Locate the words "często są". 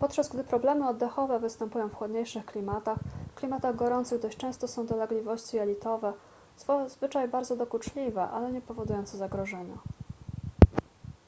4.36-4.86